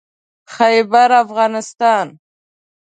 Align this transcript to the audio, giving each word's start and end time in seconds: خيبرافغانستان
خيبرافغانستان 0.53 2.07